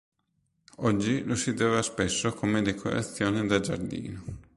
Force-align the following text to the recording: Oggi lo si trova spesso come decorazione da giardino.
Oggi 0.77 1.21
lo 1.23 1.35
si 1.35 1.53
trova 1.53 1.83
spesso 1.83 2.33
come 2.33 2.63
decorazione 2.63 3.45
da 3.45 3.59
giardino. 3.59 4.23